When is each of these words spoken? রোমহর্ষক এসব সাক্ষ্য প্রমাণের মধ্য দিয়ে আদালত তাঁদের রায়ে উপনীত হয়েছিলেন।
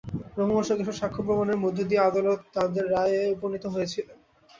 রোমহর্ষক 0.37 0.77
এসব 0.79 0.95
সাক্ষ্য 1.01 1.21
প্রমাণের 1.25 1.61
মধ্য 1.63 1.79
দিয়ে 1.89 2.05
আদালত 2.09 2.39
তাঁদের 2.55 2.85
রায়ে 2.95 3.21
উপনীত 3.35 3.63
হয়েছিলেন। 3.73 4.17